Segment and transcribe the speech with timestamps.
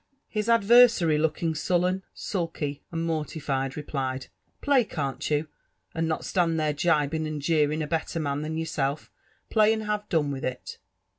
[0.29, 5.47] His adversary, looking sullen, sulky, and morliAed, replied:Play, ean*t you?
[5.93, 9.11] and not stand there gibing and jeering a t>etter man dian yourself—
[9.51, 10.79] play, and have done with it.''